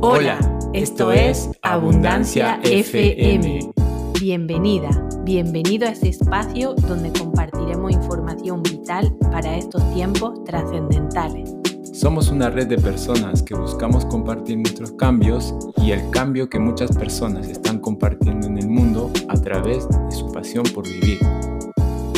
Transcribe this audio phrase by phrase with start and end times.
[0.00, 0.38] Hola,
[0.74, 3.72] esto es Abundancia FM.
[4.20, 4.90] Bienvenida,
[5.24, 11.52] bienvenido a este espacio donde compartiremos información vital para estos tiempos trascendentales.
[11.92, 16.96] Somos una red de personas que buscamos compartir nuestros cambios y el cambio que muchas
[16.96, 21.18] personas están compartiendo en el mundo a través de su pasión por vivir.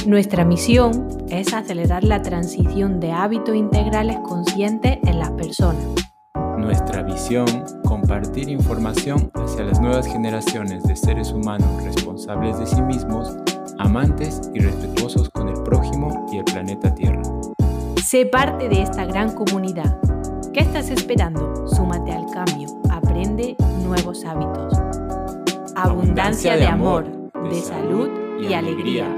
[0.06, 6.09] Nuestra misión es acelerar la transición de hábitos integrales conscientes en las personas.
[6.60, 7.46] Nuestra visión,
[7.84, 13.34] compartir información hacia las nuevas generaciones de seres humanos responsables de sí mismos,
[13.78, 17.22] amantes y respetuosos con el prójimo y el planeta Tierra.
[18.04, 19.98] Sé parte de esta gran comunidad.
[20.52, 21.66] ¿Qué estás esperando?
[21.66, 24.74] Súmate al cambio, aprende nuevos hábitos.
[25.74, 27.06] Abundancia de amor,
[27.48, 29.08] de salud y alegría.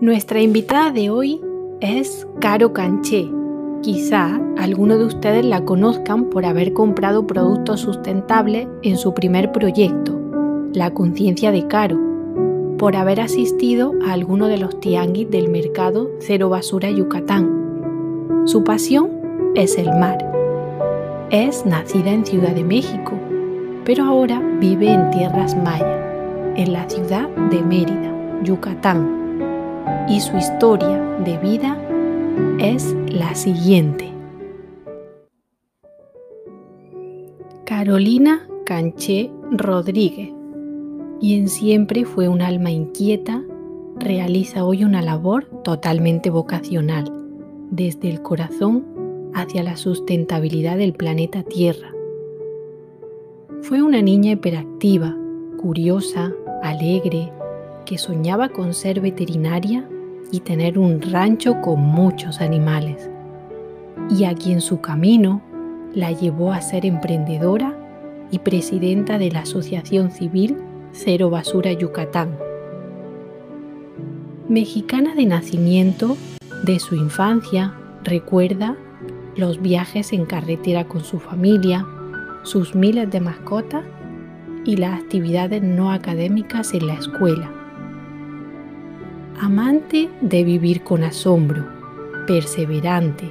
[0.00, 1.40] Nuestra invitada de hoy
[1.82, 3.28] es Caro Canché.
[3.82, 10.18] Quizá algunos de ustedes la conozcan por haber comprado productos sustentables en su primer proyecto,
[10.72, 11.98] La Conciencia de Caro,
[12.78, 18.42] por haber asistido a alguno de los tianguis del mercado Cero Basura Yucatán.
[18.44, 19.10] Su pasión
[19.56, 20.18] es el mar.
[21.30, 23.12] Es nacida en Ciudad de México,
[23.84, 26.00] pero ahora vive en tierras mayas,
[26.54, 29.21] en la ciudad de Mérida, Yucatán
[30.08, 31.78] y su historia de vida
[32.58, 34.12] es la siguiente.
[37.64, 40.30] Carolina Canché Rodríguez,
[41.20, 43.42] quien siempre fue un alma inquieta,
[43.96, 47.12] realiza hoy una labor totalmente vocacional,
[47.70, 48.84] desde el corazón
[49.34, 51.92] hacia la sustentabilidad del planeta Tierra.
[53.62, 55.16] Fue una niña hiperactiva,
[55.56, 57.32] curiosa, alegre,
[57.86, 59.88] que soñaba con ser veterinaria
[60.32, 63.08] y tener un rancho con muchos animales,
[64.10, 65.42] y a quien su camino
[65.94, 67.76] la llevó a ser emprendedora
[68.30, 70.56] y presidenta de la Asociación Civil
[70.92, 72.36] Cero Basura Yucatán.
[74.48, 76.16] Mexicana de nacimiento,
[76.64, 78.76] de su infancia recuerda
[79.36, 81.86] los viajes en carretera con su familia,
[82.42, 83.84] sus miles de mascotas
[84.64, 87.61] y las actividades no académicas en la escuela
[89.42, 91.66] amante de vivir con asombro,
[92.28, 93.28] perseverante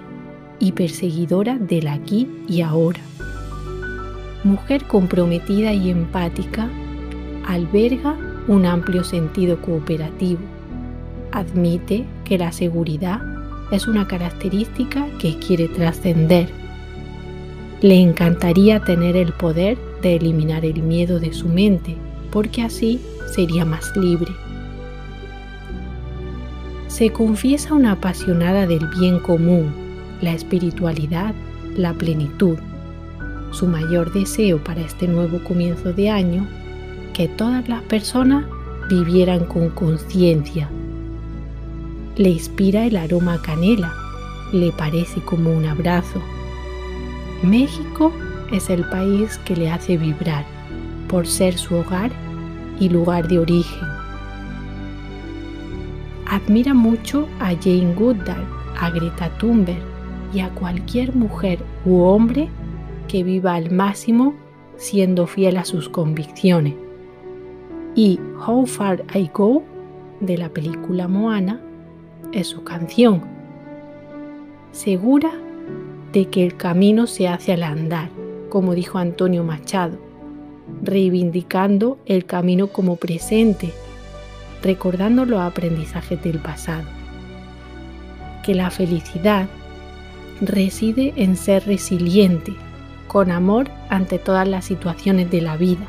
[0.60, 3.00] y perseguidora del aquí y ahora.
[4.44, 6.68] Mujer comprometida y empática,
[7.48, 8.18] alberga
[8.50, 10.42] un amplio sentido cooperativo.
[11.32, 13.22] Admite que la seguridad
[13.72, 16.50] es una característica que quiere trascender.
[17.80, 21.96] Le encantaría tener el poder de eliminar el miedo de su mente,
[22.32, 23.00] porque así
[23.34, 24.34] sería más libre
[27.02, 29.72] se confiesa una apasionada del bien común,
[30.22, 31.34] la espiritualidad,
[31.76, 32.60] la plenitud.
[33.50, 36.46] Su mayor deseo para este nuevo comienzo de año,
[37.16, 38.46] que todas las personas
[38.88, 40.70] vivieran con conciencia.
[42.18, 43.96] Le inspira el aroma canela,
[44.54, 46.22] le parece como un abrazo.
[47.42, 48.14] México
[48.52, 50.46] es el país que le hace vibrar
[51.08, 52.12] por ser su hogar
[52.80, 54.01] y lugar de origen
[56.32, 58.48] Admira mucho a Jane Goodall,
[58.80, 59.82] a Greta Thunberg
[60.34, 62.48] y a cualquier mujer u hombre
[63.10, 64.34] que viva al máximo
[64.78, 66.76] siendo fiel a sus convicciones.
[67.96, 69.64] Y How Far I Go,
[70.22, 71.60] de la película Moana,
[72.32, 73.24] es su canción.
[74.72, 75.34] Segura
[76.14, 78.08] de que el camino se hace al andar,
[78.48, 79.98] como dijo Antonio Machado,
[80.82, 83.74] reivindicando el camino como presente
[84.64, 86.84] recordando los aprendizajes del pasado.
[88.44, 89.48] Que la felicidad
[90.42, 92.54] reside en ser resiliente,
[93.08, 95.86] con amor ante todas las situaciones de la vida,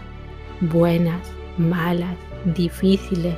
[0.60, 1.21] buenas,
[1.56, 3.34] malas, difíciles.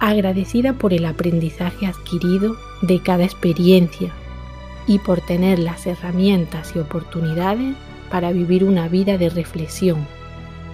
[0.00, 4.10] Agradecida por el aprendizaje adquirido de cada experiencia
[4.88, 7.76] y por tener las herramientas y oportunidades
[8.10, 10.04] para vivir una vida de reflexión,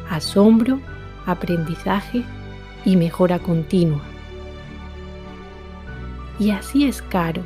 [0.09, 0.81] asombro
[1.31, 2.25] aprendizaje
[2.85, 4.03] y mejora continua.
[6.39, 7.43] Y así es Caro,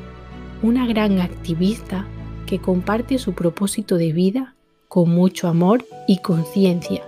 [0.63, 2.07] una gran activista
[2.47, 4.55] que comparte su propósito de vida
[4.89, 7.03] con mucho amor y conciencia,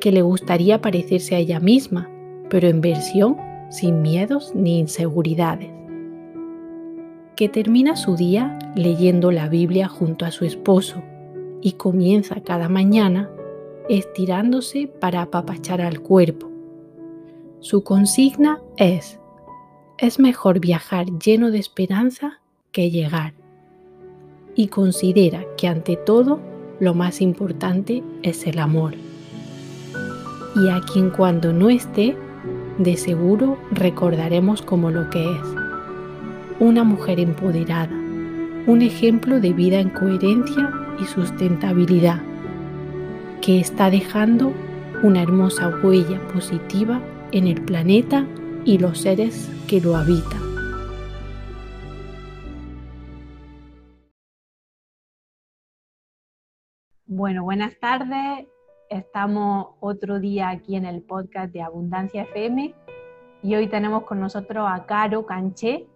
[0.00, 2.08] que le gustaría parecerse a ella misma,
[2.50, 3.36] pero en versión
[3.70, 5.70] sin miedos ni inseguridades.
[7.34, 11.02] Que termina su día leyendo la Biblia junto a su esposo
[11.62, 13.30] y comienza cada mañana
[13.98, 16.50] estirándose para apapachar al cuerpo.
[17.60, 19.20] Su consigna es,
[19.98, 22.40] es mejor viajar lleno de esperanza
[22.72, 23.34] que llegar.
[24.54, 26.40] Y considera que ante todo
[26.80, 28.94] lo más importante es el amor.
[30.56, 32.16] Y a quien cuando no esté,
[32.78, 35.46] de seguro recordaremos como lo que es.
[36.60, 37.94] Una mujer empoderada,
[38.66, 42.31] un ejemplo de vida en coherencia y sustentabilidad,
[43.42, 44.52] que está dejando
[45.02, 47.02] una hermosa huella positiva
[47.32, 48.24] en el planeta
[48.64, 50.40] y los seres que lo habitan.
[57.06, 58.46] Bueno, buenas tardes.
[58.88, 62.72] Estamos otro día aquí en el podcast de Abundancia FM
[63.42, 65.88] y hoy tenemos con nosotros a Caro Canché,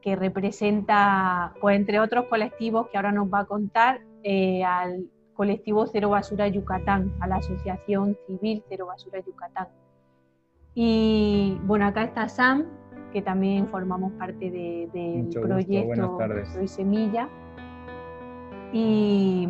[0.00, 5.86] que representa, pues entre otros colectivos que ahora nos va a contar, eh, al colectivo
[5.86, 9.68] Cero Basura Yucatán, a la Asociación Civil Cero Basura Yucatán.
[10.74, 12.64] Y bueno, acá está Sam,
[13.12, 16.18] que también formamos parte del proyecto
[16.52, 17.28] Soy Semilla.
[18.72, 19.48] Y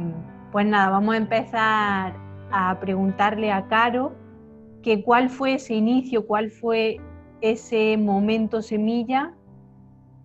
[0.52, 2.14] pues nada, vamos a empezar
[2.50, 4.12] a preguntarle a Caro
[4.82, 6.98] que cuál fue ese inicio, cuál fue
[7.40, 9.32] ese momento semilla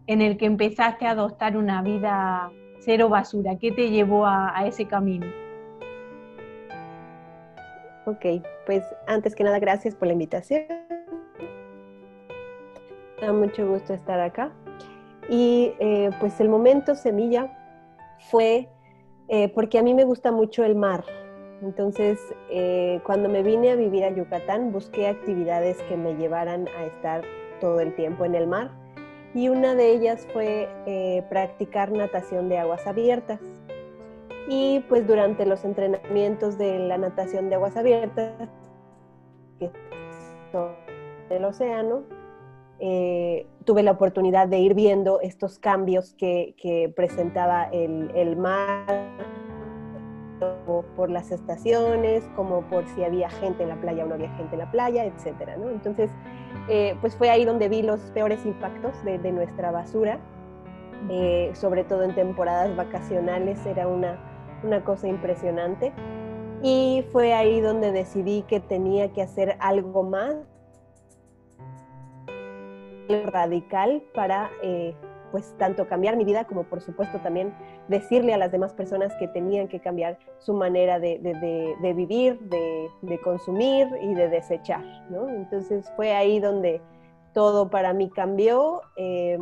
[0.08, 3.58] en el que empezaste a adoptar una vida cero basura.
[3.58, 5.26] ¿Qué te llevó a ese camino?
[8.10, 8.26] Ok,
[8.66, 10.64] pues antes que nada, gracias por la invitación.
[13.22, 14.52] Da mucho gusto estar acá.
[15.30, 17.56] Y eh, pues el momento semilla
[18.32, 18.68] fue
[19.28, 21.04] eh, porque a mí me gusta mucho el mar.
[21.62, 22.20] Entonces,
[22.50, 27.22] eh, cuando me vine a vivir a Yucatán, busqué actividades que me llevaran a estar
[27.62, 28.72] todo el tiempo en el mar.
[29.36, 30.68] Y una de ellas fue
[31.30, 33.40] practicar natación de aguas abiertas.
[34.50, 38.34] Y pues durante los entrenamientos de la natación de aguas abiertas,
[39.60, 39.72] que
[40.52, 40.72] son
[41.30, 42.02] del océano,
[42.80, 48.86] eh, tuve la oportunidad de ir viendo estos cambios que, presentaba el, el, mar
[50.66, 54.56] por las estaciones, como por si había gente en la playa o no había gente
[54.56, 55.58] en la playa, etc.
[55.60, 55.70] ¿no?
[55.70, 56.10] Entonces,
[56.70, 60.20] eh, pues fue ahí donde vi los peores impactos de, de nuestra basura,
[61.10, 64.29] eh, sobre todo en temporadas vacacionales, era una
[64.64, 65.94] una cosa impresionante.
[66.62, 70.36] Y fue ahí donde decidí que tenía que hacer algo más
[73.32, 74.94] radical para eh,
[75.32, 77.54] pues tanto cambiar mi vida como por supuesto también
[77.88, 81.18] decirle a las demás personas que tenían que cambiar su manera de,
[81.96, 84.84] vivir, de, consumir y de desechar.
[85.30, 86.82] Entonces fue ahí donde
[87.34, 88.82] todo para mí cambió.
[88.98, 89.38] Eh,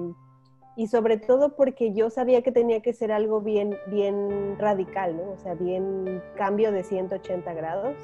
[0.77, 5.31] y sobre todo porque yo sabía que tenía que ser algo bien, bien radical, ¿no?
[5.31, 7.95] O sea, bien cambio de 180 grados.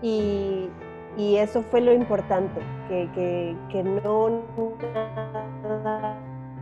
[0.00, 0.70] y,
[1.18, 4.42] y, eso fue lo importante, que, que, que no
[4.82, 6.18] nada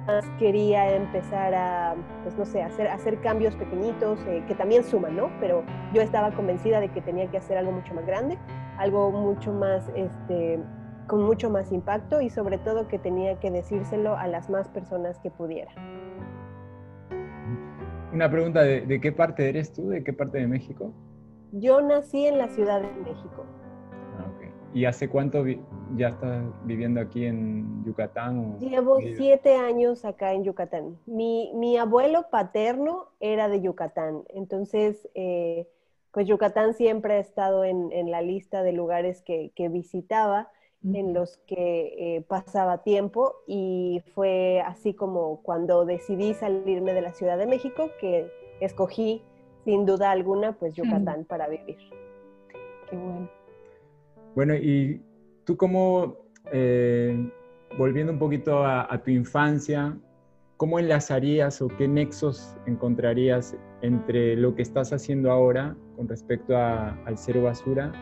[0.08, 1.94] más quería empezar a,
[2.24, 5.30] pues no sé, hacer, hacer cambios pequeñitos eh, que también suman, ¿no?
[5.38, 5.62] Pero
[5.94, 8.36] yo estaba convencida de que tenía que hacer algo mucho más grande,
[8.78, 10.58] algo mucho más, este,
[11.10, 15.18] con mucho más impacto y sobre todo que tenía que decírselo a las más personas
[15.18, 15.72] que pudiera.
[18.12, 19.88] Una pregunta, ¿de, qué parte eres tú?
[19.88, 20.92] ¿De qué parte de México?
[21.50, 23.44] Yo nací en la Ciudad de México.
[24.20, 24.30] Ah,
[24.72, 25.44] ¿Y hace cuánto
[25.96, 28.60] ya estás viviendo aquí en Yucatán?
[28.60, 30.96] Llevo siete años acá en Yucatán.
[31.06, 35.66] Mi, mi, abuelo paterno era de Yucatán, entonces eh,
[36.12, 40.50] pues Yucatán siempre ha estado en, en la lista de lugares que, que visitaba
[40.82, 47.12] en los que eh, pasaba tiempo y fue así como cuando decidí salirme de la
[47.12, 49.22] Ciudad de México que escogí
[49.64, 51.76] sin duda alguna pues Yucatán para vivir.
[52.88, 53.28] Qué bueno.
[54.34, 55.02] Bueno, y
[55.44, 56.16] tú como,
[56.52, 57.30] eh,
[57.76, 59.98] volviendo un poquito a, tu infancia,
[60.56, 67.18] ¿cómo enlazarías o qué nexos encontrarías entre lo que estás haciendo ahora con respecto al
[67.18, 67.92] cero basura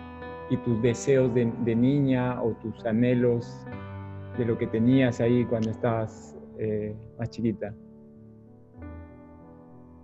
[0.51, 3.67] y tus deseos de, niña o tus anhelos
[4.39, 7.75] de lo que tenías ahí cuando estabas eh, más chiquita?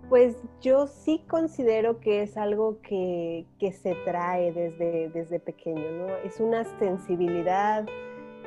[0.09, 6.07] Pues yo sí considero que es algo que, se trae desde, desde pequeño, ¿no?
[6.23, 7.87] Es una sensibilidad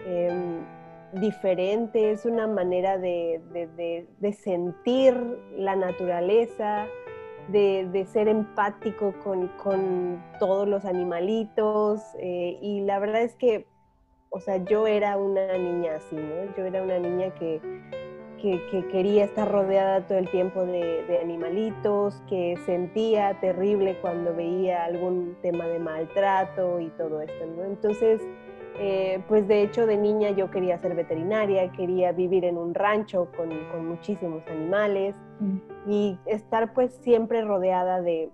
[0.07, 0.61] em,
[1.21, 3.41] diferente, es una manera de,
[4.21, 5.15] de sentir
[5.57, 6.87] la naturaleza,
[7.49, 13.67] de, ser empático con, todos los animalitos eh, y la verdad es que,
[14.31, 16.55] o sea, yo era una niña así, ¿no?
[16.57, 17.61] Yo era una niña que,
[18.93, 25.67] quería estar rodeada todo el tiempo de, animalitos, que sentía terrible cuando veía algún tema
[25.67, 27.65] de maltrato y todo esto, ¿no?
[27.65, 28.21] Entonces,
[28.81, 33.29] eh, pues de hecho de niña yo quería ser veterinaria, quería vivir en un rancho
[33.37, 33.49] con,
[33.89, 35.91] muchísimos animales mm.
[35.91, 38.31] y estar pues siempre rodeada de,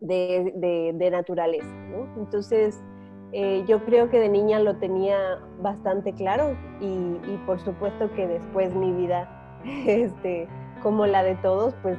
[0.00, 1.72] de, naturaleza.
[2.16, 2.82] Entonces
[3.32, 8.74] eh, yo creo que de niña lo tenía bastante claro y, por supuesto que después
[8.74, 10.48] mi vida, este,
[10.82, 11.96] como la de todos, pues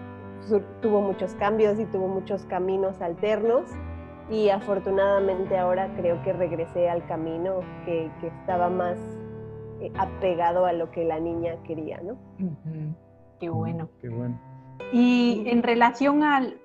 [0.82, 3.64] tuvo muchos cambios y tuvo muchos caminos alternos
[4.30, 8.98] y afortunadamente ahora creo que regresé al camino que, estaba más
[9.82, 12.18] eh, apegado a lo que la niña quería, ¿no?
[13.40, 13.90] Qué bueno.
[14.00, 14.40] Qué bueno.
[14.94, 16.58] Y en relación al,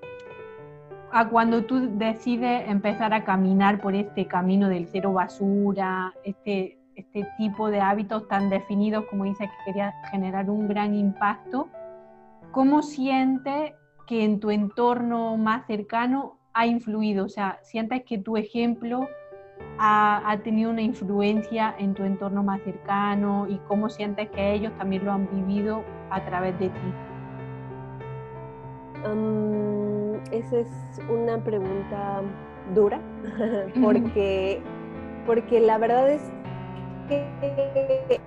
[1.11, 7.27] a cuando tú decides empezar a caminar por este camino del cero basura, este, este
[7.37, 11.69] tipo de hábitos tan definidos como dices que quería generar un gran impacto,
[12.51, 13.73] ¿cómo sientes
[14.07, 17.25] que en tu entorno más cercano ha influido?
[17.25, 19.07] O sea, ¿sientes que tu ejemplo
[19.77, 25.05] ha, tenido una influencia en tu entorno más cercano y cómo sientes que ellos también
[25.05, 26.93] lo han vivido a través de ti?
[30.31, 32.21] esa es una pregunta
[32.75, 32.99] dura
[33.81, 34.61] porque,
[35.25, 36.21] porque la verdad es
[37.07, 38.19] que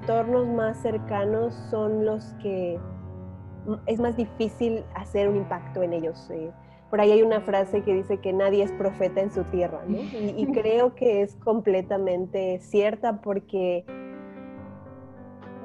[0.00, 2.80] entornos más cercanos son los que
[3.86, 6.30] es más difícil hacer un impacto en ellos.
[6.30, 6.50] Eh,
[6.94, 9.98] por ahí hay una frase que dice que nadie es profeta en su tierra, ¿no?
[10.38, 13.84] Y, creo que es completamente cierta porque,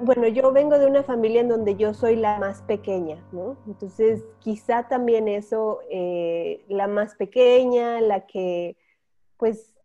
[0.02, 3.58] bueno, yo vengo de una familia en donde yo soy la más pequeña, ¿no?
[3.68, 8.76] Entonces, quizá también eso, eh, la más pequeña, la que,
[9.38, 9.78] pues,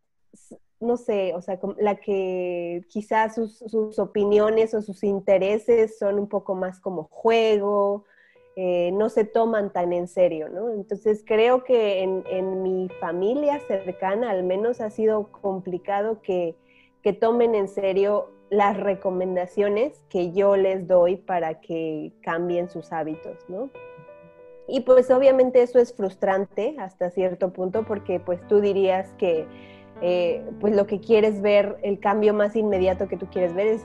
[0.81, 6.27] no sé, o sea, la que quizás sus, sus opiniones o sus intereses son un
[6.27, 8.07] poco más como juego,
[8.57, 10.71] eh, no se toman tan en serio, ¿no?
[10.71, 16.57] Entonces creo que en, mi familia cercana al menos ha sido complicado que,
[17.21, 23.71] tomen en serio las recomendaciones que yo les doy para que cambien sus hábitos, ¿no?
[24.69, 29.47] Y pues obviamente eso es frustrante hasta cierto punto porque pues tú dirías que
[30.01, 33.85] eh, pues lo que quieres ver, el cambio más inmediato que tú quieres ver es,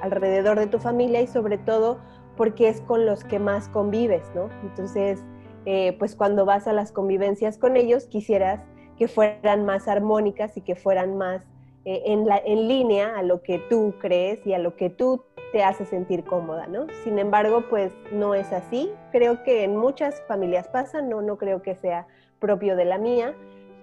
[0.00, 1.98] alrededor de tu familia y sobre todo
[2.36, 4.48] porque es con los que más convives, ¿no?
[4.62, 5.22] Entonces,
[5.64, 8.60] eh, pues cuando vas a las convivencias con ellos, quisieras
[8.98, 11.42] que fueran más armónicas y que fueran más
[11.84, 15.24] eh, en, la, en línea a lo que tú crees y a lo que tú
[15.52, 16.86] te hace sentir cómoda, ¿no?
[17.04, 18.90] Sin embargo, pues no es así.
[19.12, 22.06] Creo que en muchas familias pasa, no, no creo que sea
[22.38, 23.34] propio de la mía,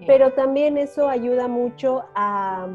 [0.06, 2.68] pero también eso ayuda mucho a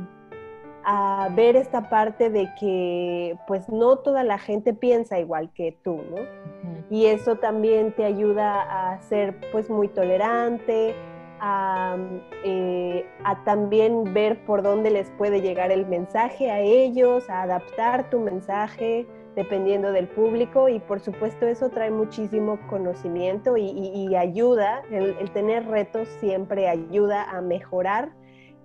[0.91, 6.01] a ver esta parte de que pues no toda la gente piensa igual que tú,
[6.11, 6.17] ¿no?
[6.89, 10.95] Y eso también te ayuda a ser pues muy tolerante,
[12.43, 18.09] eh, a, también ver por dónde les puede llegar el mensaje a ellos, a adaptar
[18.09, 20.71] tu mensaje dependiendo del público.
[20.71, 27.43] Y por supuesto eso trae muchísimo conocimiento y, ayuda, el tener retos siempre ayuda a
[27.43, 28.09] mejorar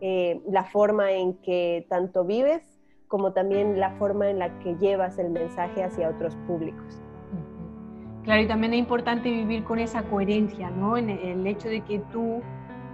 [0.05, 2.61] eh, la forma en que tanto vives
[3.07, 7.01] como también la forma en la que llevas el mensaje hacia otros públicos.
[8.25, 10.97] Claro, y también es importante vivir con esa coherencia, ¿no?
[10.97, 12.41] En el hecho de que tú,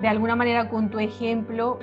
[0.02, 1.80] de alguna manera, con tu ejemplo,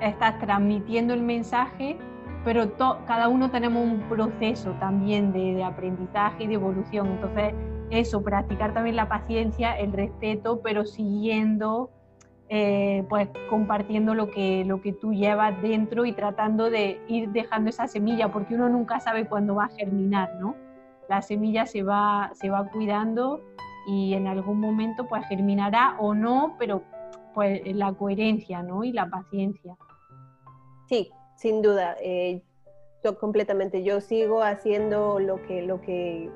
[0.00, 1.96] estás transmitiendo el mensaje,
[2.44, 2.72] pero
[3.06, 7.06] cada uno tenemos un proceso también de, de aprendizaje y de evolución.
[7.06, 7.54] Entonces,
[7.90, 11.90] eso, practicar también la paciencia, el respeto, pero siguiendo
[12.48, 17.70] eh, pues compartiendo lo que, lo que tú llevas dentro y tratando de ir dejando
[17.70, 20.54] esa semilla, porque uno nunca sabe cuándo va a germinar, ¿no?
[21.08, 23.40] La semilla se va, se va cuidando
[23.86, 26.82] y en algún momento pues germinará o no, pero
[27.34, 28.82] pues la coherencia, ¿no?
[28.82, 29.76] Y la paciencia.
[30.88, 31.96] Sí, sin duda.
[32.00, 32.42] Eh,
[33.04, 33.82] yo completamente.
[33.82, 36.30] Yo sigo haciendo lo que, lo que,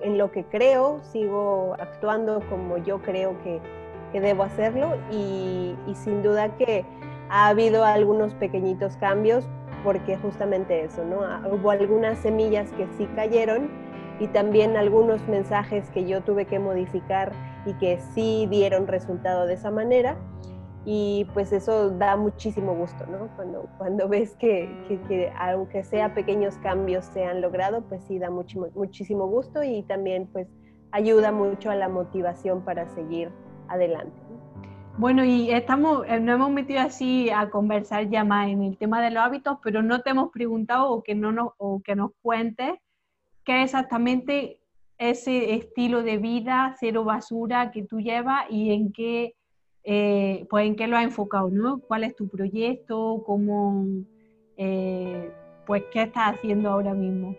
[0.00, 3.60] en lo que creo, sigo actuando como yo creo que,
[4.14, 6.84] que debo hacerlo y, sin duda que
[7.30, 9.44] ha habido algunos pequeñitos cambios
[9.82, 11.24] porque justamente eso, ¿no?
[11.24, 13.68] Ah, hubo algunas semillas que sí cayeron
[14.20, 17.32] y también algunos mensajes que yo tuve que modificar
[17.66, 20.16] y que sí dieron resultado de esa manera.
[20.84, 23.34] Y pues eso da muchísimo gusto, ¿no?
[23.34, 24.68] Cuando, cuando ves que,
[25.08, 30.28] que, aunque sea pequeños cambios se han logrado, pues sí da muchísimo gusto y también
[30.28, 30.46] pues
[30.92, 33.32] ayuda mucho a la motivación para seguir
[33.68, 34.12] adelante.
[34.96, 39.02] Bueno, y estamos, eh, nos hemos metido así a conversar ya más en el tema
[39.02, 42.12] de los hábitos, pero no te hemos preguntado o que, no nos, o que nos
[42.22, 42.74] cuentes
[43.44, 44.60] qué es exactamente
[44.98, 49.34] ese estilo de vida, cero basura que tú llevas y en qué
[49.86, 51.78] eh, pues en qué lo has enfocado, ¿no?
[51.80, 53.22] ¿Cuál es tu proyecto?
[53.26, 53.86] ¿Cómo,
[54.56, 55.30] eh,
[55.66, 57.36] pues qué estás haciendo ahora mismo?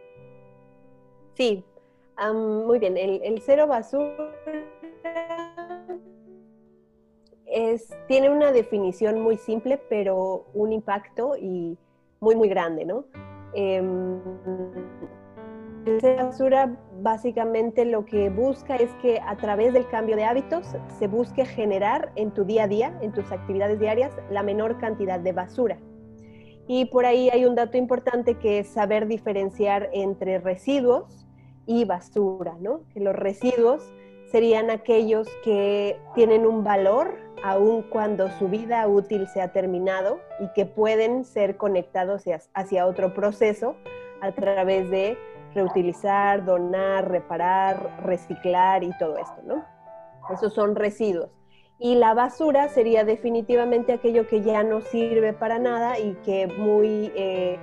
[1.34, 1.64] Sí,
[2.34, 2.98] muy bien.
[2.98, 4.32] El, cero basura
[7.76, 11.78] es, tiene una definición muy simple, pero un impacto y
[12.20, 13.06] muy, muy grande, ¿no?
[16.00, 21.08] Cero basura básicamente lo que busca es que a través del cambio de hábitos se
[21.08, 25.32] busque generar en tu día a día, en tus actividades diarias, la menor cantidad de
[25.32, 25.78] basura.
[26.68, 31.28] Y por ahí hay un dato importante que es saber diferenciar entre residuos
[31.68, 32.82] y basura, ¿no?
[32.92, 33.84] Que los residuos
[34.32, 40.48] serían aquellos que tienen un valor aun cuando su vida útil se ha terminado y
[40.54, 42.24] que pueden ser conectados
[42.56, 43.76] hacia, otro proceso
[44.22, 45.16] a través de
[45.54, 49.64] reutilizar, donar, reparar, reciclar y todo esto, ¿no?
[50.34, 51.30] Esos son residuos.
[51.78, 57.12] Y la basura sería definitivamente aquello que ya no sirve para nada y que muy,
[57.16, 57.60] eh,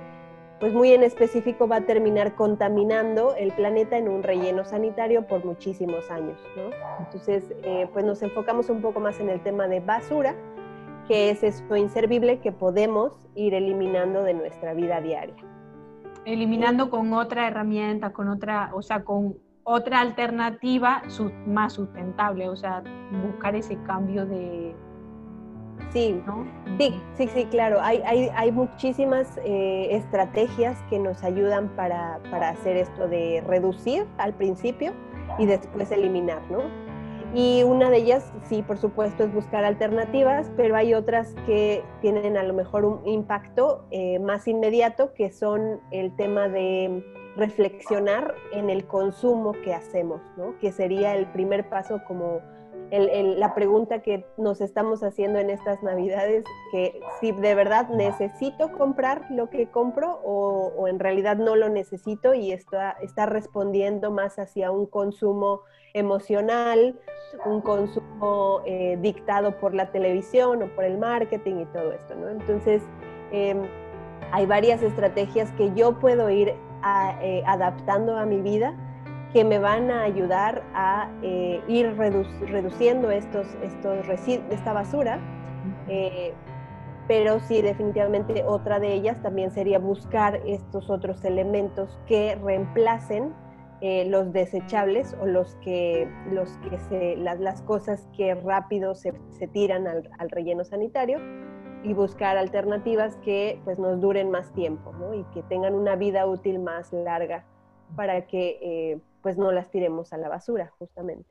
[0.63, 5.43] pues muy en específico va a terminar contaminando el planeta en un relleno sanitario por
[5.43, 6.39] muchísimos años.
[6.55, 6.69] ¿no?
[7.03, 10.33] Entonces, eh, pues nos enfocamos un poco más en el tema de basura,
[11.05, 15.35] que es eso inservible que podemos ir eliminando de nuestra vida diaria.
[16.23, 21.03] Eliminando con otra herramienta, con otra, o sea, con otra alternativa
[21.45, 22.81] más sustentable, o sea,
[23.21, 24.73] buscar ese cambio de...
[25.91, 26.21] Sí,
[26.79, 27.79] sí, sí, sí, claro.
[27.81, 34.05] Hay, hay, hay muchísimas eh, estrategias que nos ayudan para, para, hacer esto de reducir
[34.17, 34.93] al principio
[35.37, 36.63] y después eliminar, ¿no?
[37.35, 42.37] Y una de ellas, sí, por supuesto, es buscar alternativas, pero hay otras que tienen
[42.37, 47.03] a lo mejor un impacto eh, más inmediato, que son el tema de
[47.35, 50.57] reflexionar en el consumo que hacemos, ¿no?
[50.59, 52.41] que sería el primer paso como
[52.91, 59.25] la pregunta que nos estamos haciendo en estas navidades, que si de verdad necesito comprar
[59.31, 64.71] lo que compro o, en realidad no lo necesito y está, está respondiendo más hacia
[64.71, 65.61] un consumo
[65.93, 66.99] emocional,
[67.45, 72.15] un consumo eh, dictado por la televisión o por el marketing y todo esto.
[72.15, 72.29] ¿no?
[72.29, 72.83] Entonces,
[73.31, 73.61] em,
[74.31, 76.53] hay varias estrategias que yo puedo ir
[77.21, 78.75] eh, adaptando a mi vida
[79.33, 85.19] que me van a ayudar a eh, ir reduciendo estos, estos esta basura.
[85.87, 86.33] Eh,
[87.07, 93.33] pero sí, definitivamente otra de ellas también sería buscar estos otros elementos que reemplacen
[94.07, 99.87] los desechables o los que, los que se, las, cosas que rápido se, se tiran
[99.87, 101.19] al, al, relleno sanitario
[101.83, 105.13] y buscar alternativas que pues nos duren más tiempo ¿no?
[105.13, 107.43] y que tengan una vida útil más larga
[107.95, 111.29] para que eh, pues no las tiremos a la basura justamente.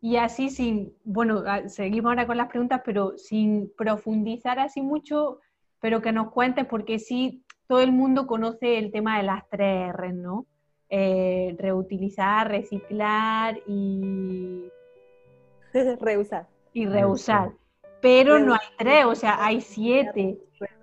[0.00, 5.40] Y así sin, bueno, ah, seguimos ahora con las preguntas, pero sin profundizar así mucho,
[5.80, 9.90] pero que nos cuentes, porque sí, todo el mundo conoce el tema de las tres
[9.90, 10.46] R, ¿no?
[10.88, 14.70] Eh, reutilizar, reciclar y...
[16.00, 16.46] reusar.
[16.72, 17.52] Y reusar
[18.04, 20.36] pero no hay tres, o sea, hay siete,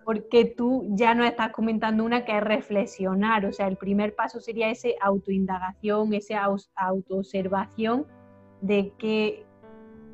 [0.03, 4.39] porque tú ya no estás comentando una que es reflexionar, o sea, el primer paso
[4.39, 8.07] sería ese autoindagación, esa autoobservación
[8.61, 9.45] de que,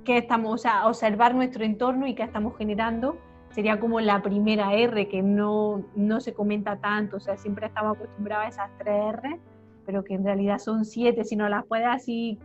[0.05, 3.17] estamos, o sea, observar nuestro entorno y qué estamos generando,
[3.51, 5.85] sería como la primera R, que no,
[6.19, 9.39] se comenta tanto, o sea, siempre estamos acostumbrados a esas tres R,
[9.85, 12.37] pero que en realidad son siete, si no las puedes así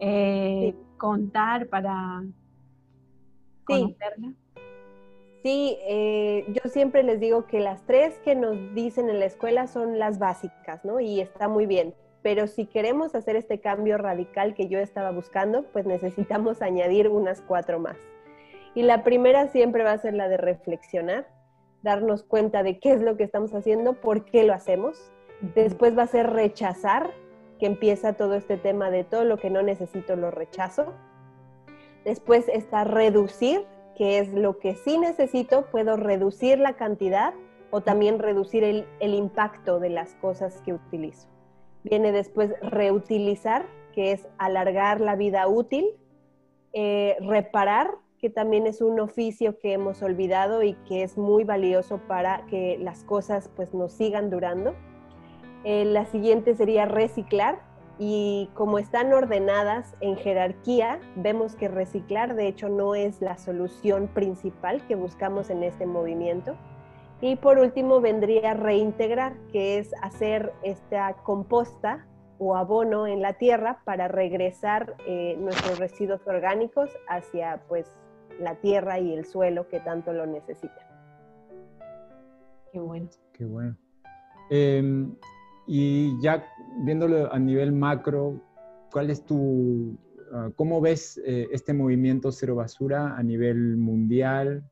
[0.00, 2.24] eh, contar para,
[5.42, 5.78] Sí.
[5.82, 9.98] Eh, yo siempre les digo que las tres que nos dicen en la escuela son
[9.98, 11.00] las básicas, ¿no?
[11.00, 11.94] Y está muy bien.
[12.22, 17.40] Pero si queremos hacer este cambio radical que yo estaba buscando, pues necesitamos añadir unas
[17.40, 17.96] cuatro más.
[18.74, 21.26] Y la primera siempre va a ser la de reflexionar,
[21.82, 25.10] darnos cuenta de qué es lo que estamos haciendo, por qué lo hacemos.
[25.40, 27.10] Después va a ser rechazar,
[27.58, 30.94] que empieza todo este tema de todo lo que no necesito lo rechazo.
[32.04, 33.64] Después está reducir,
[33.96, 37.34] que es lo que sí necesito, puedo reducir la cantidad
[37.70, 41.28] o también reducir el, impacto de las cosas que utilizo.
[41.84, 45.86] Viene después reutilizar, que es alargar la vida útil,
[46.72, 51.98] eh, reparar, que también es un oficio que hemos olvidado y que es muy valioso
[52.06, 54.74] para que las cosas pues nos sigan durando.
[55.64, 57.60] Eh, la siguiente sería reciclar,
[58.02, 64.08] y como están ordenadas en jerarquía, vemos que reciclar de hecho no es la solución
[64.08, 66.56] principal que buscamos en este movimiento.
[67.20, 72.06] Y por último vendría reintegrar, que es hacer esta composta
[72.38, 77.94] o abono en la tierra para regresar eh, nuestros residuos orgánicos hacia pues
[78.38, 80.86] la tierra y el suelo que tanto lo necesitan.
[82.72, 83.10] Qué bueno.
[83.34, 83.76] Qué bueno.
[84.48, 85.14] Em,
[85.72, 86.44] y ya
[86.78, 88.40] viéndolo a nivel macro,
[88.90, 89.96] ¿cuál es tu,
[90.32, 94.64] ah, cómo ves eh, este movimiento cero basura a nivel mundial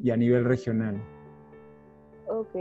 [0.00, 1.02] y a nivel regional?
[2.28, 2.54] Ok.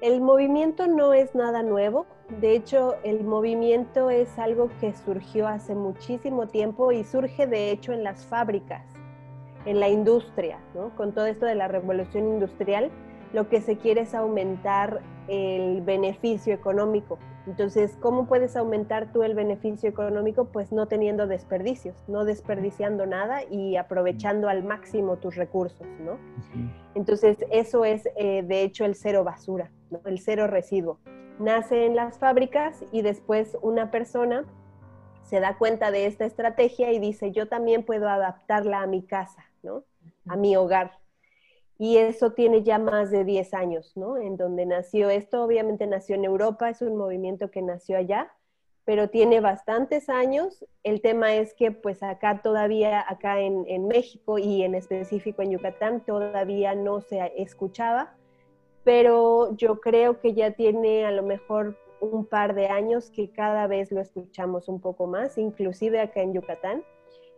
[0.00, 2.04] El movimiento no es nada nuevo.
[2.40, 7.92] De hecho, el movimiento es algo que surgió hace muchísimo tiempo y surge de hecho
[7.92, 8.84] en las fábricas,
[9.66, 10.90] en la industria, ¿no?
[10.96, 12.90] Con todo esto de la revolución industrial,
[13.32, 17.18] lo que se quiere es aumentar el beneficio económico.
[17.46, 20.44] Entonces, ¿cómo puedes aumentar tú el beneficio económico?
[20.44, 26.18] Pues no teniendo desperdicios, no desperdiciando nada y aprovechando al máximo tus recursos, ¿no?
[26.94, 30.00] Entonces, eso es eh, de hecho el cero basura, ¿no?
[30.04, 30.98] el cero residuo.
[31.40, 34.44] Nace en las fábricas y después una persona
[35.22, 39.44] se da cuenta de esta estrategia y dice, yo también puedo adaptarla a mi casa,
[39.62, 39.82] ¿no?
[40.28, 41.01] A mi hogar
[41.78, 44.16] y eso tiene ya más de 10 años, ¿no?
[44.16, 48.32] En donde nació esto, obviamente nació en Europa, es un movimiento que nació allá,
[48.84, 50.64] pero tiene bastantes años.
[50.82, 55.52] El tema es que pues acá todavía, acá en, en México y en específico en
[55.52, 58.14] Yucatán, todavía no se escuchaba,
[58.84, 63.68] pero yo creo que ya tiene a lo mejor un par de años que cada
[63.68, 66.82] vez lo escuchamos un poco más, inclusive acá en Yucatán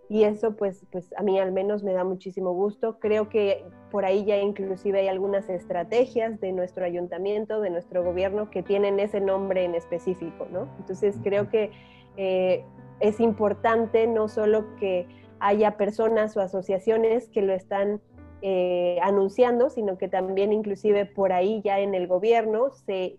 [0.08, 2.98] y eso pues, pues a mí al menos me da muchísimo gusto.
[2.98, 8.50] Creo que por ahí ya inclusive hay algunas estrategias de nuestro ayuntamiento, de nuestro gobierno,
[8.50, 10.68] que tienen ese nombre en específico, ¿no?
[10.78, 11.70] Entonces creo que
[12.16, 12.64] eh,
[13.00, 15.06] es importante no solo que
[15.40, 18.00] haya personas o asociaciones que lo están
[18.42, 23.18] eh, anunciando, sino que también inclusive por ahí ya en el gobierno se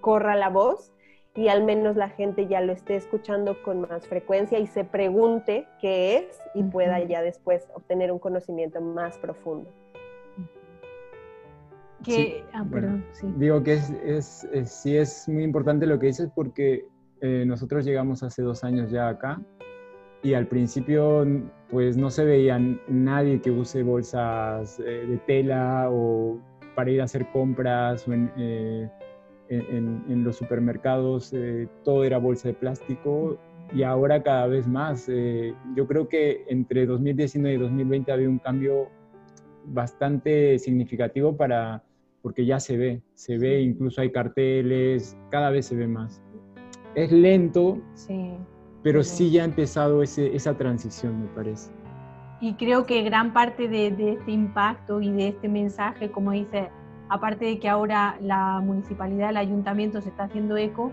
[0.00, 0.93] corra la voz
[1.36, 5.66] y al menos la gente ya lo esté escuchando con más frecuencia y se pregunte
[5.80, 9.68] qué es y pueda ya después obtener un conocimiento más profundo.
[12.52, 12.64] Ah,
[13.36, 16.86] digo que es, sí es muy importante lo que dices porque
[17.22, 19.40] eh, nosotros llegamos hace dos años ya acá
[20.22, 21.26] y al principio
[21.70, 26.38] pues no se veía nadie que use bolsas eh, de tela o
[26.74, 28.90] para ir a hacer compras o en, eh,
[29.48, 33.38] en, los supermercados eh, todo era bolsa de plástico
[33.74, 35.08] y ahora cada vez más.
[35.08, 38.88] Eh, yo creo que entre 2019 y 2020 ha habido un cambio
[39.66, 41.82] bastante significativo para,
[42.22, 46.22] porque ya se ve, se ve, incluso hay carteles, cada vez se ve más.
[46.94, 47.82] Es lento,
[48.82, 51.72] pero sí ya ha empezado esa transición, me parece.
[52.40, 56.68] Y creo que gran parte de, de este impacto y de este mensaje, como dice
[57.08, 60.90] aparte de que ahora la municipalidad, el ayuntamiento se está haciendo eco,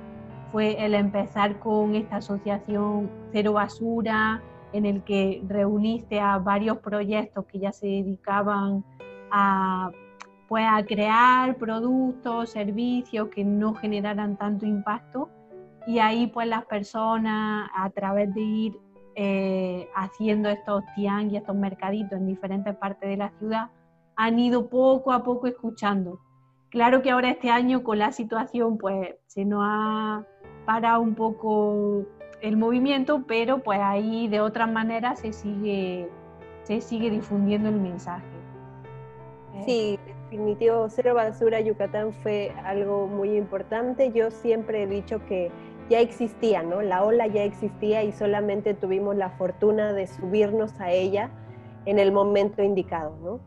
[0.52, 4.42] fue el empezar con esta asociación Cero Basura,
[4.74, 8.84] en el que reuniste a varios proyectos que ya se dedicaban
[9.32, 9.92] a,
[10.48, 15.30] pues, crear productos, servicios que no generaran tanto impacto.
[15.88, 18.80] Y ahí pues las personas a través de ir
[19.16, 23.70] eh, haciendo estos tiang y estos mercaditos en diferentes partes de la ciudad,
[24.16, 26.20] han ido poco a poco escuchando.
[26.70, 30.26] Claro que ahora este año con la situación pues se nos ha
[30.66, 32.06] parado un poco
[32.42, 36.10] el movimiento, pero pues ahí de otra manera se sigue,
[36.64, 38.26] se sigue difundiendo el mensaje.
[39.56, 39.64] ¿Eh?
[39.66, 44.12] Sí, definitivo, Cero Basura Yucatán fue algo muy importante.
[44.14, 45.52] Yo siempre he dicho que
[45.90, 46.82] ya existía, ¿no?
[46.82, 51.30] La ola ya existía y solamente tuvimos la fortuna de subirnos a ella
[51.86, 53.40] en el momento indicado, ¿no?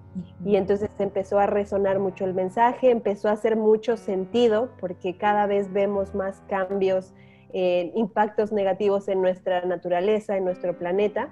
[0.45, 5.47] Y entonces empezó a resonar mucho el mensaje, empezó a hacer mucho sentido, porque cada
[5.47, 7.13] vez vemos más cambios,
[7.53, 11.29] eh, impactos negativos en nuestra naturaleza, en nuestro planeta,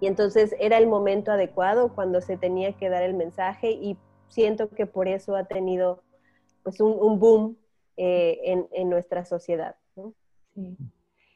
[0.00, 3.96] y entonces era el momento adecuado cuando se tenía que dar el mensaje y
[4.28, 6.02] siento que por eso ha tenido
[6.64, 7.56] pues un, boom
[7.96, 9.76] eh, en, en, nuestra sociedad.
[9.94, 10.14] ¿no?
[10.54, 10.76] Sí.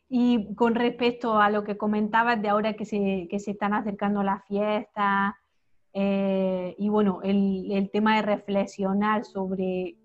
[0.09, 4.23] Y con respecto a lo que comentabas de ahora que se, que se están acercando
[4.23, 5.35] las fiestas,
[5.93, 9.97] eh, y bueno, el, el, tema de reflexionar sobre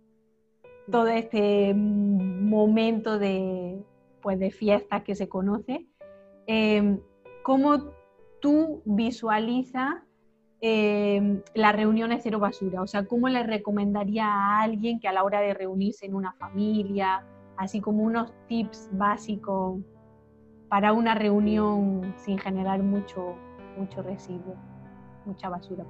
[0.90, 3.84] todo este momento de,
[4.22, 5.86] pues, de fiestas que se conoce,
[6.48, 6.98] eh,
[7.44, 7.92] ¿cómo
[8.40, 9.96] tú visualizas
[10.62, 12.82] eh, las reuniones cero basura?
[12.82, 16.34] O sea, ¿cómo le recomendaría a alguien que a la hora de reunirse en una
[16.34, 17.26] familia,
[17.62, 19.80] así como unos tips básicos
[20.68, 23.36] para una reunión sin generar mucho,
[23.78, 24.56] mucho residuo,
[25.26, 25.86] mucha basura.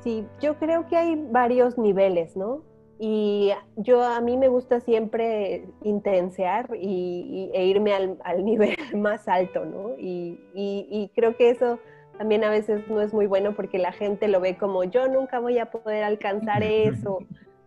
[0.00, 2.62] Sí, yo creo que hay varios niveles, ¿no?
[2.98, 9.64] Y yo a mí me gusta siempre intensear y, e irme al, nivel más alto,
[9.64, 9.96] ¿no?
[9.98, 11.78] Y, y, creo que eso
[12.18, 15.38] también a veces no es muy bueno porque la gente lo ve como yo nunca
[15.38, 17.20] voy a poder alcanzar eso,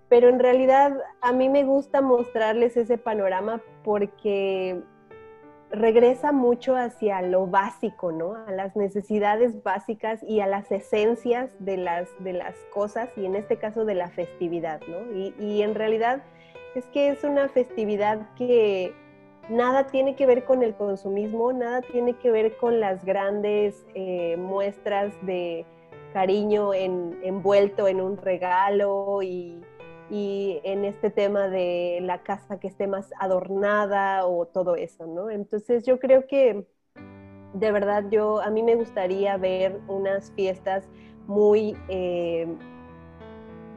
[0.10, 4.82] pero en realidad a mí me gusta mostrarles ese panorama porque
[5.70, 8.36] regresa mucho hacia lo básico, ¿no?
[8.48, 13.36] A las necesidades básicas y a las esencias de las, de las cosas y en
[13.36, 15.13] este caso de la festividad, ¿no?
[15.13, 16.24] Y, en realidad
[16.76, 18.93] es que es una festividad que
[19.50, 24.38] nada tiene que ver con el consumismo, nada tiene que ver con las grandes eh,
[24.38, 25.65] muestras de
[26.13, 29.62] cariño envuelto en un regalo y,
[30.10, 35.30] en este tema de la casa que esté más adornada o todo eso, ¿no?
[35.30, 36.65] Entonces yo creo que
[37.54, 40.88] de verdad yo, a mí me gustaría ver unas fiestas
[41.28, 41.76] muy...
[41.89, 42.48] Eh,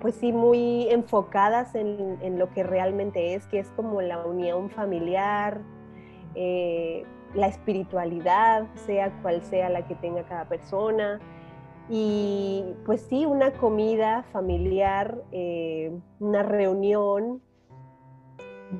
[0.00, 5.60] pues sí, muy enfocadas en, lo que realmente es, que es como la unión familiar,
[6.34, 11.20] eh, la espiritualidad, sea cual sea la que tenga cada persona.
[11.92, 17.42] Y pues sí, una comida familiar, eh, una reunión.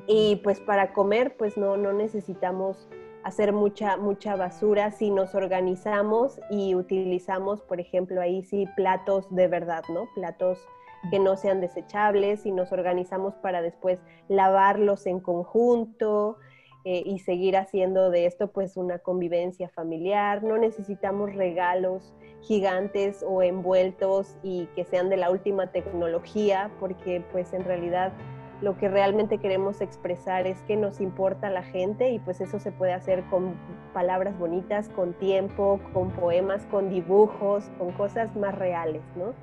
[0.07, 2.87] Y pues para comer, pues no, no necesitamos
[3.23, 9.47] hacer mucha, mucha basura si nos organizamos y utilizamos, por ejemplo, ahí sí platos de
[9.49, 10.07] verdad, ¿no?
[10.15, 10.65] Platos
[11.09, 16.37] que no sean desechables y nos organizamos para después lavarlos en conjunto
[16.83, 20.43] eh, y seguir haciendo de esto pues una convivencia familiar.
[20.43, 27.53] No necesitamos regalos gigantes o envueltos y que sean de la última tecnología porque pues
[27.53, 28.13] en realidad
[28.61, 32.71] lo que realmente queremos expresar es que nos importa la gente y pues eso se
[32.71, 33.55] puede hacer con
[33.93, 39.33] palabras bonitas, con tiempo, con poemas, con dibujos, con cosas más reales, ¿no?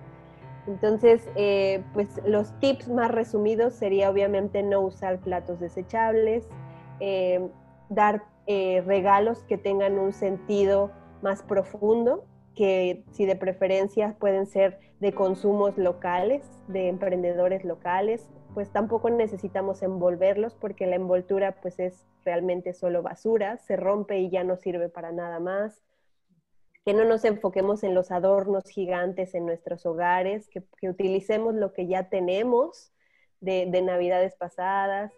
[0.68, 6.46] Entonces, eh, pues los tips más resumidos sería obviamente no usar platos desechables,
[7.00, 7.48] eh,
[7.88, 10.90] dar eh, regalos que tengan un sentido
[11.22, 18.70] más profundo, que si de preferencia pueden ser de consumos locales, de emprendedores locales, pues
[18.72, 24.44] tampoco necesitamos envolverlos porque la envoltura pues es realmente solo basura, se rompe y ya
[24.44, 25.82] no sirve para nada más.
[26.84, 31.86] Que no nos enfoquemos en los adornos gigantes en nuestros hogares, que, utilicemos lo que
[31.86, 32.92] ya tenemos
[33.40, 35.12] de, navidades pasadas,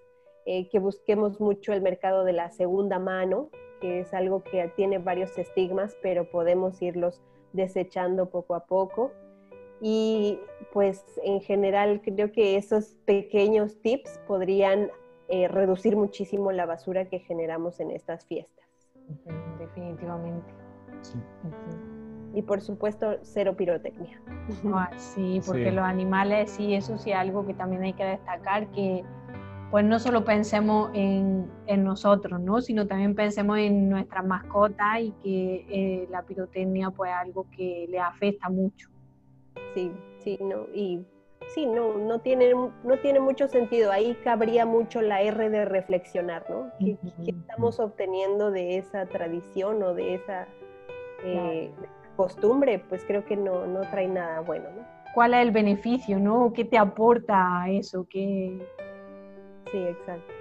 [0.52, 4.98] eh, que busquemos mucho el mercado de la segunda mano, que es algo que tiene
[4.98, 9.12] varios estigmas, pero podemos irlos desechando poco a poco.
[9.80, 10.40] Y
[10.72, 14.90] pues en general creo que esos pequeños tips podrían
[15.28, 18.66] eh, reducir muchísimo la basura que generamos en estas fiestas.
[19.56, 20.52] Definitivamente.
[22.34, 24.20] Y por supuesto, cero pirotecnia.
[24.96, 29.04] sí, porque los animales, sí, eso sí algo que también hay que destacar, que
[29.70, 32.60] pues no solo pensemos en, en nosotros, ¿no?
[32.60, 37.86] sino también pensemos en nuestras mascotas y que eh, la pirotecnia pues es algo que
[37.88, 38.88] le afecta mucho.
[39.74, 41.04] Sí, sí, no, y
[41.54, 43.92] sí, no, no tiene, no tiene mucho sentido.
[43.92, 46.70] Ahí cabría mucho la R de reflexionar, ¿no?
[46.80, 50.48] ¿Qué, ¿Qué, estamos obteniendo de esa tradición o de esa
[51.24, 51.70] eh,
[52.16, 54.64] costumbre, pues creo que no, no, trae nada bueno.
[54.76, 54.84] ¿no?
[55.14, 56.52] ¿Cuál es el beneficio, no?
[56.52, 58.06] ¿Qué te aporta eso?
[58.08, 58.58] ¿Qué...
[59.72, 60.32] Sí, exacto.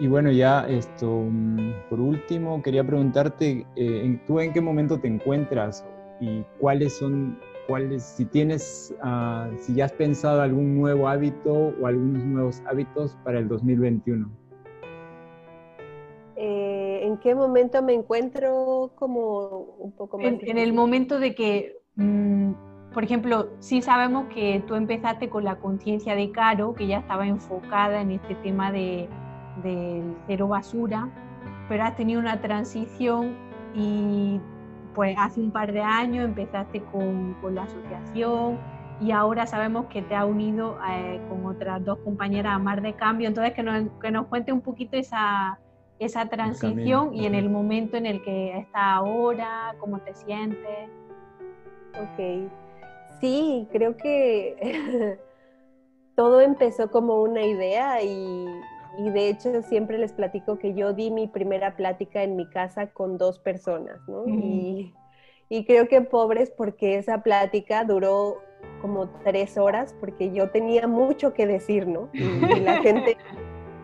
[0.00, 5.08] Y bueno, ya esto, mm, por último, quería preguntarte, eh, ¿tú en qué momento te
[5.08, 5.86] encuentras
[6.20, 11.86] y cuáles son, cuáles, si tienes, ah, si ya has pensado algún nuevo hábito o
[11.86, 14.30] algunos nuevos hábitos para el 2021?
[17.10, 20.32] en qué momento me encuentro como un poco más...
[20.42, 22.52] En, el momento de que, mm,
[22.92, 27.26] por ejemplo, sí sabemos que tú empezaste con la conciencia de Caro, que ya estaba
[27.26, 29.08] enfocada en este tema de,
[29.62, 31.08] del cero basura,
[31.68, 33.36] pero has tenido una transición
[33.74, 34.40] y
[34.94, 38.58] pues hace un par de años empezaste con, con la asociación
[39.00, 42.94] y ahora sabemos que te ha unido eh, con otras dos compañeras a Mar de
[42.94, 45.58] Cambio, entonces que nos, que nos cuente un poquito esa
[46.00, 50.88] esa transición y en el momento en el que está ahora, cómo te sientes.
[51.92, 52.50] Ok,
[53.20, 55.18] sí, creo que
[56.16, 58.46] todo empezó como una idea y,
[58.98, 63.18] de hecho siempre les platico que yo di mi primera plática en mi casa con
[63.18, 64.24] dos personas, ¿no?
[64.26, 64.94] y,
[65.66, 68.38] creo que pobres porque esa plática duró
[68.82, 72.08] como tres horas porque yo tenía mucho que decir, ¿no?
[72.12, 73.16] y la gente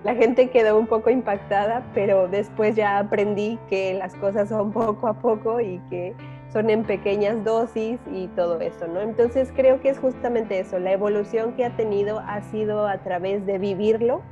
[0.07, 5.09] la gente quedó un poco impactada, pero después ya aprendí que las cosas son poco
[5.09, 6.15] a poco y que
[6.53, 9.01] son en pequeñas dosis y todo eso, ¿no?
[9.01, 13.45] Entonces creo que es justamente eso, la evolución que ha tenido ha sido a través
[13.47, 14.23] de vivirlo,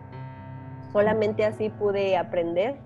[0.92, 2.76] solamente así pude aprender.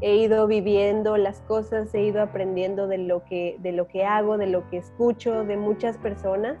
[0.00, 4.36] He ido viviendo las cosas, he ido aprendiendo de lo que, de lo que hago,
[4.36, 6.58] de lo que escucho de muchas personas,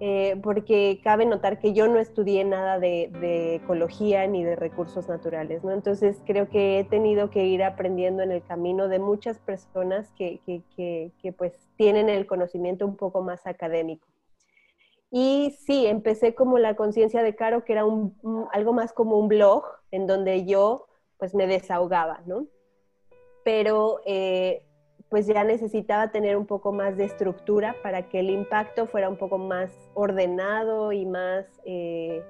[0.00, 5.62] eh, porque cabe notar que yo no estudié nada de, ecología ni de recursos naturales,
[5.62, 5.72] ¿no?
[5.72, 10.40] Entonces creo que he tenido que ir aprendiendo en el camino de muchas personas que,
[10.46, 14.08] que, que pues tienen el conocimiento un poco más académico.
[15.10, 18.16] Y sí, empecé como la conciencia de Caro, que era un,
[18.52, 20.86] algo más como un blog en donde yo
[21.18, 22.46] pues me desahogaba, ¿no?
[23.44, 24.64] Pero eh,
[25.10, 29.16] pues ya necesitaba tener un poco más de estructura para que el impacto fuera un
[29.16, 32.22] poco más ordenado y más, eh,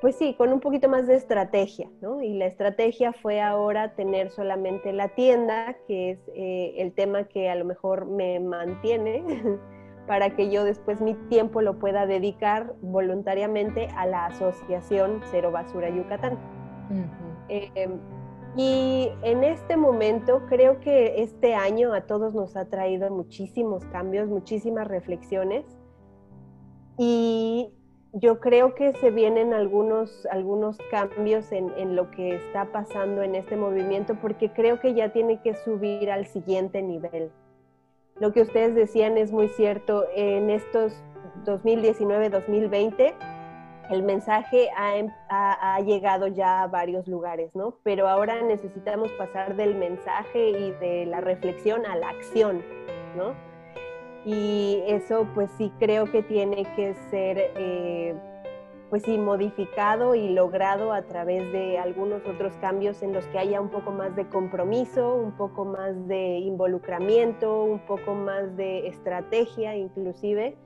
[0.00, 2.22] pues sí, con un poquito más de estrategia, ¿no?
[2.22, 7.50] Y la estrategia fue ahora tener solamente la tienda, que es eh, el tema que
[7.50, 9.22] a lo mejor me mantiene.
[10.08, 15.90] para que yo después mi tiempo lo pueda dedicar voluntariamente a la asociación Cero Basura
[15.90, 16.38] Yucatán.
[17.50, 18.00] Em,
[18.56, 24.28] y en este momento creo que este año a todos nos ha traído muchísimos cambios,
[24.28, 25.64] muchísimas reflexiones
[26.96, 27.72] y
[28.12, 33.34] yo creo que se vienen algunos, algunos cambios en, en, lo que está pasando en
[33.34, 37.30] este movimiento porque creo que ya tiene que subir al siguiente nivel
[38.20, 40.04] lo que ustedes decían es muy cierto.
[40.14, 40.92] En estos
[41.44, 43.14] 2019-2020,
[43.90, 47.74] el mensaje em, ha, llegado ya a varios lugares, ¿no?
[47.82, 52.62] Pero ahora necesitamos pasar del mensaje y de la reflexión a la acción,
[53.16, 53.34] ¿no?
[54.24, 58.14] Y eso pues sí creo que tiene que ser eh,
[58.90, 63.60] pues sí, modificado y logrado a través de algunos otros cambios en los que haya
[63.60, 69.76] un poco más de compromiso, un poco más de involucramiento, un poco más de estrategia
[69.76, 70.56] inclusive.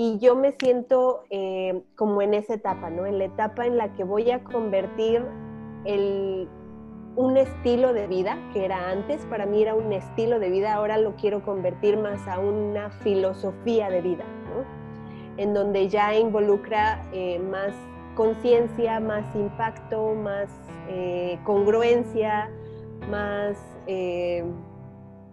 [0.00, 3.04] Y yo me siento eh, como en esa etapa, ¿no?
[3.04, 5.24] En la etapa en la que voy a convertir
[5.84, 6.48] el,
[7.16, 10.98] un estilo de vida, que era antes, para mí era un estilo de vida, ahora
[10.98, 14.22] lo quiero convertir más a una filosofía de vida,
[14.54, 14.64] ¿no?
[15.36, 17.74] en donde ya involucra eh, más
[18.14, 20.48] conciencia, más impacto, más
[20.88, 22.52] eh, congruencia,
[23.10, 23.58] más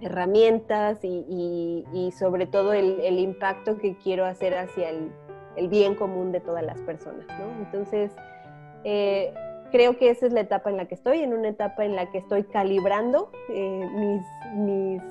[0.05, 5.11] herramientas y, sobre todo el, impacto que quiero hacer hacia el,
[5.69, 7.25] bien común de todas las personas.
[7.59, 8.11] Entonces,
[9.71, 12.11] creo que esa es la etapa en la que estoy, en una etapa en la
[12.11, 14.23] que estoy calibrando mis,
[14.55, 15.01] mis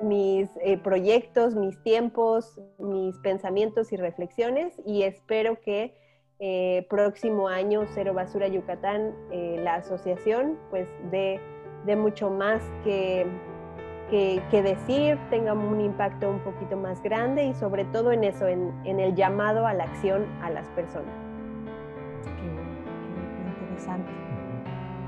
[0.00, 5.94] mis eh, proyectos, mis tiempos, mis pensamientos y reflexiones y espero que
[6.40, 11.40] eh, próximo año Cero Basura Yucatán, eh, la asociación, pues dé
[11.84, 13.26] de, mucho más que,
[14.10, 18.72] que, decir, tenga un impacto un poquito más grande y sobre todo en eso, en,
[18.84, 21.12] en el llamado a la acción a las personas.
[22.24, 24.10] Qué, interesante.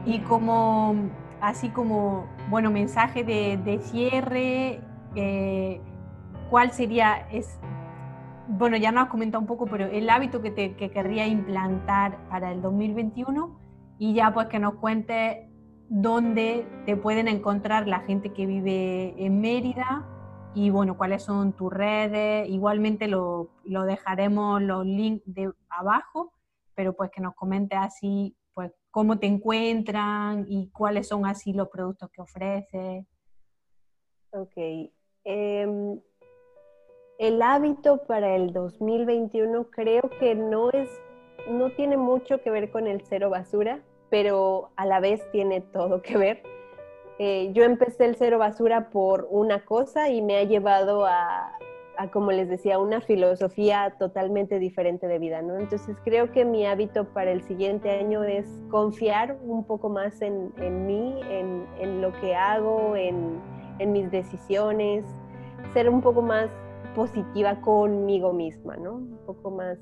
[0.05, 0.95] Y como
[1.41, 4.81] así como, bueno, mensaje de, de cierre,
[5.15, 5.81] eh,
[6.51, 7.59] ¿cuál sería, es,
[8.49, 12.19] bueno, ya nos has comentado un poco, pero el hábito que, te, que querría implantar
[12.29, 13.59] para el 2021
[13.99, 15.50] y ya pues que nos cuentes
[15.91, 20.07] dónde te pueden encontrar la gente que vive en Mérida
[20.55, 22.49] y bueno, cuáles son tus redes.
[22.49, 26.33] Igualmente lo, lo dejaremos los links de abajo,
[26.75, 28.35] pero pues que nos comentes así
[28.91, 33.07] cómo te encuentran y cuáles son así los productos que ofreces.
[34.33, 34.57] Ok.
[35.25, 36.01] Em,
[37.19, 40.89] el hábito para el 2021 creo que no es,
[41.49, 46.03] no tiene mucho que ver con el cero basura, pero a la vez tiene todo
[46.03, 46.43] que ver.
[47.19, 51.59] Eh, yo empecé el cero basura por una cosa y me ha llevado a,
[52.13, 55.59] como les decía, una filosofía totalmente diferente de vida, ¿no?
[55.59, 60.51] Entonces creo que mi hábito para el siguiente año es confiar un poco más en,
[60.87, 63.39] mí, en, lo que hago, en,
[63.93, 65.05] mis decisiones,
[65.75, 66.49] ser un poco más
[66.95, 68.95] positiva conmigo misma, ¿no?
[68.95, 69.79] Un poco más,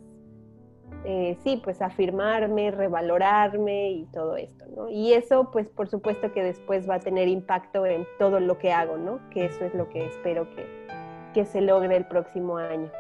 [1.04, 4.88] eh, sí, pues afirmarme, revalorarme y todo esto, ¿no?
[4.88, 8.72] Y eso, pues por supuesto que después va a tener impacto en todo lo que
[8.72, 9.20] hago, ¿no?
[9.30, 10.88] Que eso es lo que espero que
[11.32, 12.90] que se logre el próximo año.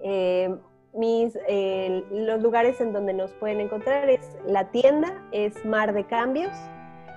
[0.00, 0.54] Eh,
[0.94, 1.38] mis,
[2.10, 6.52] los lugares en donde nos pueden encontrar es la tienda, es Mar de Cambios.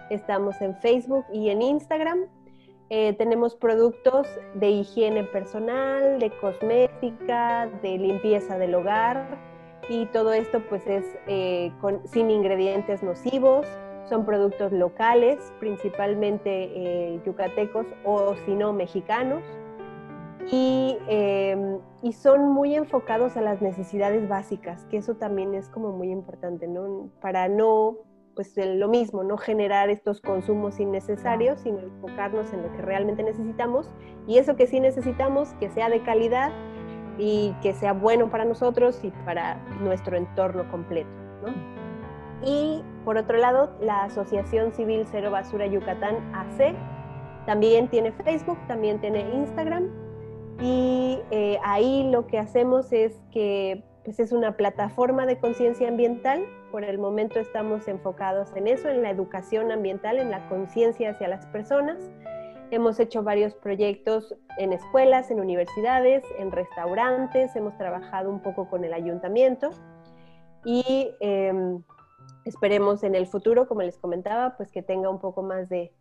[0.10, 2.26] Estamos en Facebook y en Instagram.
[2.90, 9.55] Eh, tenemos productos de higiene personal, de cosmética, de limpieza del hogar
[9.90, 11.06] y todo esto pues es
[12.06, 13.68] sin ingredientes nocivos.
[14.10, 19.42] Son productos locales, principalmente yucatecos o si no mexicanos
[20.52, 26.12] Em, y, son muy enfocados a las necesidades básicas, que eso también es como muy
[26.12, 27.10] importante, ¿no?
[27.22, 27.98] Para no
[28.36, 33.90] pues lo mismo, no generar estos consumos innecesarios, sino enfocarnos en lo que realmente necesitamos
[34.28, 36.52] y eso que sí necesitamos, que sea de calidad
[37.18, 41.10] y que sea bueno para nosotros y para nuestro entorno completo.
[42.44, 46.76] Y por otro lado, la Asociación Civil Cero Basura Yucatán AC
[47.46, 49.90] también tiene Facebook, también tiene Instagram
[50.62, 56.46] y eh, ahí lo que hacemos es que pues es una plataforma de conciencia ambiental.
[56.72, 61.28] Por el momento estamos enfocados en eso, en la educación ambiental, en la conciencia hacia
[61.28, 61.98] las personas.
[62.72, 68.84] Hemos hecho varios proyectos en escuelas, en universidades, en restaurantes, hemos trabajado un poco con
[68.84, 69.70] el ayuntamiento
[70.64, 71.84] y em,
[72.44, 75.92] esperemos en el futuro, como les comentaba, pues que tenga un poco más de,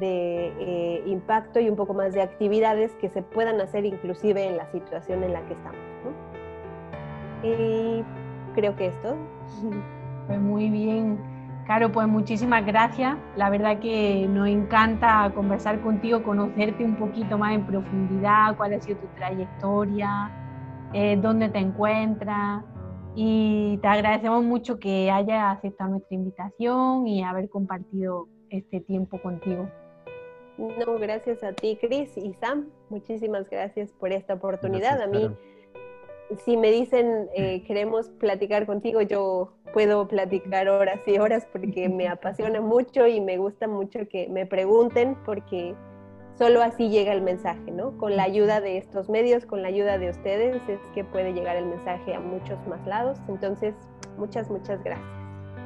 [0.00, 4.70] eh, impacto y un poco más de actividades que se puedan hacer inclusive en la
[4.70, 5.80] situación en la que estamos.
[7.42, 8.04] Y
[8.54, 9.16] creo que esto.
[10.26, 11.33] Pues muy bien.
[11.66, 13.16] Caro, pues muchísimas gracias.
[13.36, 18.80] La verdad que nos encanta conversar contigo, conocerte un poquito más en profundidad, cuál ha
[18.80, 20.30] sido tu trayectoria,
[20.92, 22.62] eh, dónde te encuentras.
[23.16, 29.66] Y te agradecemos mucho que hayas aceptado nuestra invitación y haber compartido este tiempo contigo.
[30.58, 32.68] No, gracias a ti, Cris y Sam.
[32.90, 35.00] Muchísimas gracias por esta oportunidad.
[35.00, 35.30] a mí
[36.44, 42.08] si me dicen eh, queremos platicar contigo, yo puedo platicar horas y horas porque me
[42.08, 45.74] apasiona mucho y me gusta mucho que me pregunten porque
[46.36, 47.96] solo así llega el mensaje, ¿no?
[47.98, 51.56] Con la ayuda de estos medios, con la ayuda de ustedes, es que puede llegar
[51.56, 53.18] el mensaje a muchos más lados.
[53.28, 53.74] Entonces,
[54.18, 55.08] muchas, muchas gracias.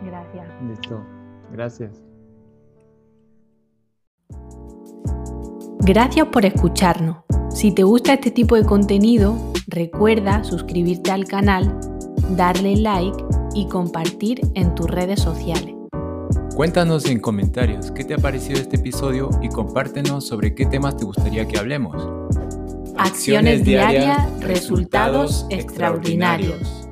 [0.05, 0.47] Gracias.
[0.63, 1.03] Listo.
[1.53, 2.08] Gracias.
[5.89, 7.17] Gracias por escucharnos.
[7.49, 11.81] Si te gusta este tipo de contenido, recuerda suscribirte al canal,
[12.37, 13.25] darle like
[13.55, 15.75] y compartir en tus redes sociales.
[16.55, 21.07] Cuéntanos en comentarios qué te ha parecido este episodio y compártenos sobre qué temas te
[21.07, 21.97] gustaría que hablemos.
[22.99, 26.88] Acciones diarias, resultados extraordinarios.